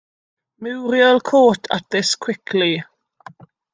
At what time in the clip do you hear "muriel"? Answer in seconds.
0.59-1.19